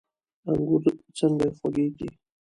[0.49, 0.83] انګور
[1.17, 2.07] څنګه خوږیږي؟